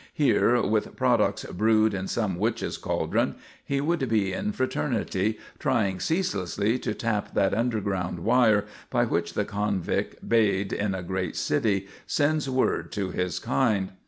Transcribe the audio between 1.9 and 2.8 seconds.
in some witch's